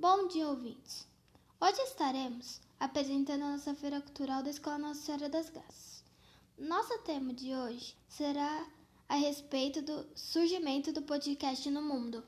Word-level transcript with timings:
Bom 0.00 0.28
dia, 0.28 0.46
ouvintes. 0.46 1.08
Hoje 1.60 1.82
estaremos 1.82 2.60
apresentando 2.78 3.42
a 3.42 3.50
nossa 3.50 3.74
Feira 3.74 4.00
Cultural 4.00 4.44
da 4.44 4.50
Escola 4.50 4.78
Nossa 4.78 5.00
Senhora 5.00 5.28
das 5.28 5.50
Graças. 5.50 6.04
Nosso 6.56 6.96
tema 6.98 7.34
de 7.34 7.52
hoje 7.52 7.96
será 8.08 8.64
a 9.08 9.16
respeito 9.16 9.82
do 9.82 10.06
surgimento 10.14 10.92
do 10.92 11.02
podcast 11.02 11.68
no 11.68 11.82
mundo. 11.82 12.22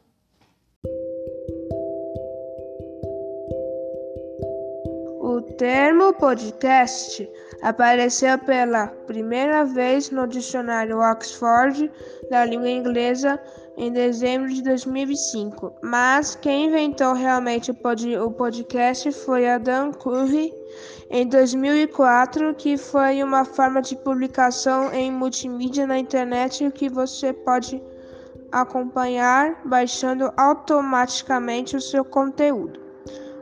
O 5.32 5.40
termo 5.40 6.12
podcast 6.14 7.30
apareceu 7.62 8.36
pela 8.36 8.88
primeira 8.88 9.64
vez 9.64 10.10
no 10.10 10.26
dicionário 10.26 10.98
Oxford 10.98 11.88
da 12.28 12.44
língua 12.44 12.68
inglesa 12.68 13.40
em 13.76 13.92
dezembro 13.92 14.48
de 14.48 14.60
2005, 14.60 15.72
mas 15.84 16.34
quem 16.34 16.66
inventou 16.66 17.12
realmente 17.12 17.70
o 17.70 18.30
podcast 18.32 19.12
foi 19.12 19.48
Adam 19.48 19.92
Curry 19.92 20.52
em 21.08 21.28
2004, 21.28 22.52
que 22.56 22.76
foi 22.76 23.22
uma 23.22 23.44
forma 23.44 23.80
de 23.80 23.94
publicação 23.94 24.92
em 24.92 25.12
multimídia 25.12 25.86
na 25.86 25.96
internet 25.96 26.68
que 26.72 26.88
você 26.88 27.32
pode 27.32 27.80
acompanhar 28.50 29.62
baixando 29.64 30.32
automaticamente 30.36 31.76
o 31.76 31.80
seu 31.80 32.04
conteúdo. 32.04 32.89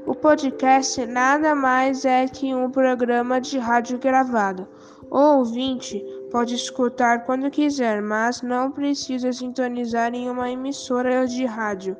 O 0.09 0.15
podcast 0.15 1.05
nada 1.05 1.55
mais 1.55 2.07
é 2.07 2.27
que 2.27 2.55
um 2.55 2.71
programa 2.71 3.39
de 3.43 3.59
rádio 3.59 3.99
gravado. 3.99 4.67
O 5.11 5.19
ouvinte 5.19 6.03
pode 6.31 6.55
escutar 6.55 7.27
quando 7.27 7.51
quiser, 7.51 8.01
mas 8.01 8.41
não 8.41 8.71
precisa 8.71 9.31
sintonizar 9.31 10.15
em 10.15 10.31
uma 10.31 10.51
emissora 10.51 11.27
de 11.27 11.45
rádio. 11.45 11.95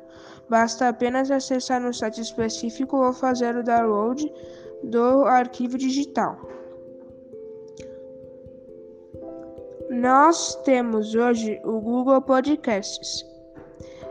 Basta 0.49 0.87
apenas 0.87 1.29
acessar 1.29 1.85
um 1.85 1.93
site 1.93 2.19
específico 2.19 2.97
ou 2.97 3.13
fazer 3.13 3.55
o 3.55 3.63
download 3.63 4.27
do 4.83 5.25
arquivo 5.25 5.77
digital. 5.77 6.35
Nós 9.87 10.55
temos 10.63 11.13
hoje 11.13 11.61
o 11.63 11.79
Google 11.79 12.23
Podcasts 12.23 13.28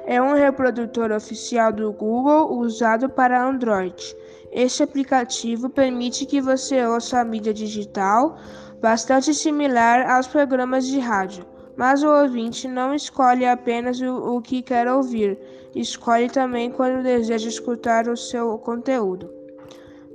é 0.09 0.23
um 0.23 0.33
reprodutor 0.33 1.12
oficial 1.12 1.70
do 1.70 1.92
Google 1.92 2.59
usado 2.59 3.11
para 3.11 3.45
Android. 3.47 4.17
Este 4.50 4.83
aplicativo 4.83 5.69
permite 5.69 6.25
que 6.25 6.41
você 6.41 6.83
ouça 6.87 7.20
a 7.20 7.25
mídia 7.25 7.53
digital, 7.53 8.39
bastante 8.81 9.34
similar 9.34 10.11
aos 10.11 10.27
programas 10.27 10.87
de 10.87 10.98
rádio. 10.98 11.45
Mas 11.77 12.03
o 12.03 12.09
ouvinte 12.09 12.67
não 12.67 12.95
escolhe 12.95 13.45
apenas 13.45 14.00
o, 14.00 14.37
o 14.37 14.41
que 14.41 14.62
quer 14.62 14.89
ouvir, 14.89 15.39
escolhe 15.75 16.31
também 16.31 16.70
quando 16.70 17.03
deseja 17.03 17.47
escutar 17.47 18.09
o 18.09 18.17
seu 18.17 18.56
conteúdo. 18.56 19.38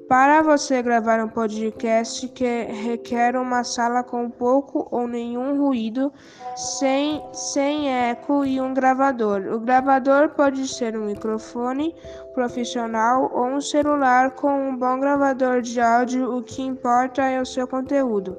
Para 0.07 0.41
você 0.41 0.81
gravar 0.81 1.23
um 1.23 1.29
podcast 1.29 2.27
que 2.29 2.63
requer 2.63 3.35
uma 3.35 3.63
sala 3.63 4.03
com 4.03 4.29
pouco 4.29 4.87
ou 4.91 5.07
nenhum 5.07 5.57
ruído, 5.57 6.11
sem, 6.55 7.23
sem 7.31 7.89
eco 7.89 8.43
e 8.43 8.59
um 8.59 8.73
gravador. 8.73 9.47
O 9.53 9.59
gravador 9.59 10.29
pode 10.29 10.67
ser 10.67 10.97
um 10.97 11.05
microfone 11.05 11.95
profissional 12.33 13.31
ou 13.33 13.45
um 13.45 13.61
celular 13.61 14.31
com 14.31 14.69
um 14.69 14.77
bom 14.77 14.99
gravador 14.99 15.61
de 15.61 15.79
áudio, 15.79 16.35
o 16.35 16.43
que 16.43 16.61
importa 16.61 17.23
é 17.23 17.41
o 17.41 17.45
seu 17.45 17.67
conteúdo. 17.67 18.38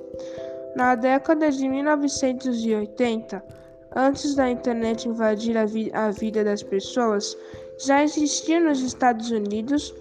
Na 0.76 0.94
década 0.94 1.50
de 1.50 1.68
1980, 1.68 3.42
antes 3.96 4.34
da 4.34 4.50
internet 4.50 5.08
invadir 5.08 5.56
a, 5.56 5.64
vi 5.64 5.90
a 5.94 6.10
vida 6.10 6.44
das 6.44 6.62
pessoas, 6.62 7.36
já 7.78 8.02
existia 8.02 8.60
nos 8.60 8.80
Estados 8.80 9.30
Unidos 9.30 9.94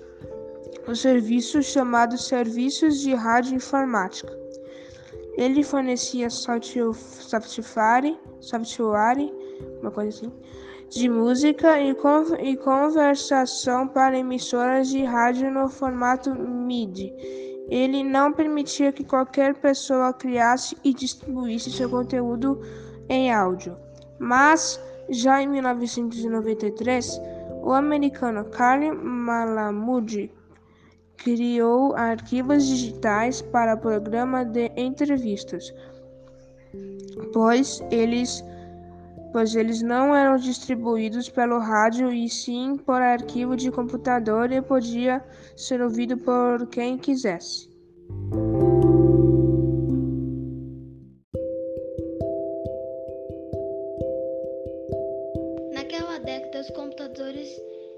o 0.88 0.96
serviço 0.96 1.64
chamado 1.64 2.18
Serviços 2.18 3.00
de 3.00 3.14
Rádio 3.14 3.56
Informática. 3.56 4.38
Ele 5.38 5.64
fornecia 5.64 6.30
software, 6.30 6.94
software, 8.40 9.32
uma 9.82 9.92
coisa 9.92 10.10
assim, 10.10 10.32
de 10.90 11.10
música 11.10 11.80
e, 11.80 11.96
e 12.42 12.58
conversação 12.58 13.88
para 13.88 14.18
emissoras 14.18 14.90
de 14.90 15.04
rádio 15.04 15.50
no 15.52 15.68
formato 15.70 16.36
MIDI. 16.36 17.14
Ele 17.70 18.04
não 18.04 18.32
permitia 18.32 18.92
que 18.92 19.04
qualquer 19.04 19.56
pessoa 19.56 20.14
criasse 20.14 20.78
e 20.84 20.94
distribuísse 20.94 21.72
seu 21.72 21.90
conteúdo 21.90 22.62
em 23.10 23.34
áudio. 23.34 23.76
Mas, 24.20 24.80
já 25.10 25.42
em 25.42 25.48
1993, 25.48 27.20
o 27.64 27.72
americano 27.72 28.46
Carl 28.46 28.94
Malamud 28.94 30.30
criou 31.24 31.96
arquivos 31.96 32.68
digitais 32.68 33.42
para 33.42 33.78
programa 33.78 34.44
de 34.44 34.70
entrevistas, 34.76 35.74
pois 37.32 37.82
eles, 37.90 38.44
pois 39.32 39.56
eles 39.56 39.82
não 39.82 40.14
eram 40.14 40.36
distribuídos 40.36 41.30
pelo 41.30 41.60
rádio 41.60 42.12
e 42.12 42.28
sim 42.30 42.78
por 42.78 43.02
arquivo 43.02 43.56
de 43.56 43.72
computador 43.72 44.52
e 44.52 44.62
podia 44.62 45.24
ser 45.56 45.82
ouvido 45.82 46.18
por 46.18 46.68
quem 46.68 46.98
quisesse. 46.98 47.72
Naquela 55.74 56.20
década, 56.20 56.60
os 56.60 56.70
computadores 56.72 57.50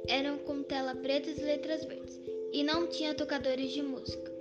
eram 0.07 0.37
com 0.37 0.61
tela 0.61 0.95
preta 0.95 1.31
e 1.31 1.43
letras 1.43 1.83
verdes 1.85 2.34
e 2.55 2.63
não 2.63 2.87
tinha 2.87 3.13
tocadores 3.13 3.71
de 3.71 3.83
música. 3.83 4.31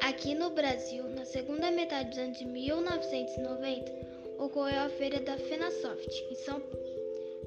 Aqui 0.00 0.34
no 0.34 0.48
Brasil, 0.48 1.04
na 1.10 1.26
segunda 1.26 1.70
metade 1.70 2.08
dos 2.08 2.18
anos 2.18 2.38
de 2.38 2.46
1990, 2.46 3.92
ocorreu 4.38 4.80
a 4.80 4.88
feira 4.88 5.20
da 5.20 5.36
FenaSoft 5.36 6.08
em 6.30 6.34
São 6.36 6.58
Paulo, 6.58 6.88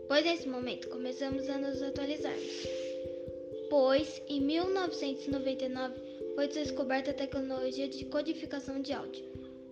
pois 0.08 0.24
nesse 0.24 0.48
momento 0.48 0.88
começamos 0.90 1.50
a 1.50 1.58
nos 1.58 1.82
atualizarmos. 1.82 2.68
Pois 3.72 4.22
em 4.28 4.40
1999 4.40 5.96
foi 6.36 6.48
descoberta 6.50 7.10
a 7.10 7.16
tecnologia 7.16 7.88
de 7.88 8.06
codificação 8.06 8.80
de 8.84 8.94
áudio 8.94 9.26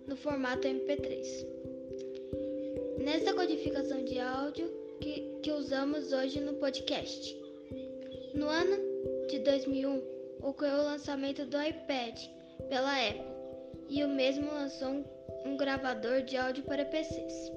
no 0.08 0.16
formato 0.16 0.66
MP3. 0.66 1.46
Nessa 2.98 3.32
codificação 3.32 4.04
de 4.04 4.18
áudio 4.18 4.68
que, 5.00 5.38
que 5.40 5.52
usamos 5.52 6.12
hoje 6.12 6.40
no 6.40 6.54
podcast. 6.54 7.38
No 8.34 8.48
ano 8.48 8.89
de 9.30 9.38
2001 9.38 10.02
ocorreu 10.42 10.78
o 10.78 10.84
lançamento 10.84 11.46
do 11.46 11.62
iPad 11.62 12.18
pela 12.68 13.08
Apple 13.08 13.22
e 13.88 14.02
o 14.02 14.08
mesmo 14.08 14.52
lançou 14.52 14.88
um, 14.88 15.04
um 15.44 15.56
gravador 15.56 16.22
de 16.22 16.36
áudio 16.36 16.64
para 16.64 16.84
PCs. 16.84 17.52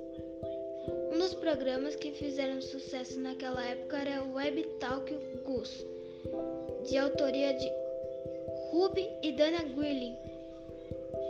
Um 1.12 1.18
dos 1.18 1.34
programas 1.34 1.96
que 1.96 2.12
fizeram 2.12 2.62
sucesso 2.62 3.20
naquela 3.20 3.66
época 3.66 3.98
era 3.98 4.24
o 4.24 4.36
WebTalk 4.36 5.18
Gus, 5.44 5.84
de 6.88 6.96
autoria 6.96 7.56
de 7.56 7.72
Ruby 8.70 9.10
e 9.24 9.32
Dana 9.32 9.64
Grilling, 9.64 10.16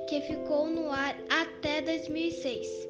que 0.10 0.20
ficou 0.22 0.68
no 0.68 0.92
ar 0.92 1.18
até 1.30 1.82
2006. 1.82 2.90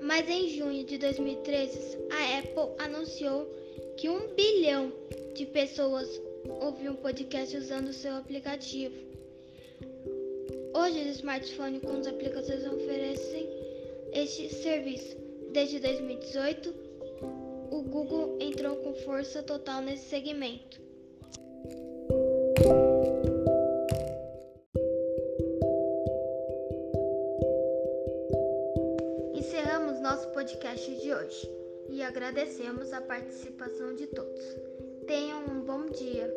Mas 0.00 0.28
em 0.28 0.48
junho 0.50 0.84
de 0.84 0.96
2013, 0.98 1.98
a 2.08 2.38
Apple 2.38 2.74
anunciou 2.78 3.48
que 3.96 4.08
um 4.08 4.28
bilhão 4.34 4.92
de 5.34 5.46
pessoas 5.46 6.20
ouviam 6.60 6.94
podcast 6.96 7.56
usando 7.56 7.92
seu 7.92 8.14
aplicativo. 8.16 8.94
Hoje, 10.74 11.00
os 11.00 11.16
smartphones 11.16 11.82
com 11.82 11.98
os 11.98 12.06
aplicações 12.06 12.66
oferecem 12.66 13.48
este 14.12 14.48
serviço. 14.50 15.16
Desde 15.52 15.78
2018, 15.80 16.74
o 17.70 17.82
Google 17.82 18.38
entrou 18.40 18.76
com 18.76 18.94
força 18.94 19.42
total 19.42 19.82
nesse 19.82 20.08
segmento. 20.08 20.80
Encerramos 29.34 30.00
nosso 30.00 30.28
podcast 30.28 30.94
de 30.96 31.12
hoje 31.12 31.50
e 31.90 32.02
agradecemos 32.02 32.92
a 32.92 33.00
participação 33.00 33.94
de 33.94 34.06
todos. 34.06 34.81
Tenham 35.06 35.44
um 35.48 35.60
bom 35.60 35.86
dia. 35.90 36.32